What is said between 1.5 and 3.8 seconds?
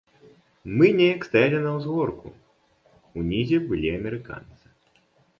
на ўзгорку, унізе